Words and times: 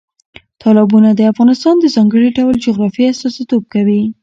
تالابونه 0.61 1.09
د 1.13 1.21
افغانستان 1.31 1.75
د 1.79 1.85
ځانګړي 1.95 2.29
ډول 2.37 2.55
جغرافیه 2.65 3.11
استازیتوب 3.11 3.63
کوي. 3.73 4.03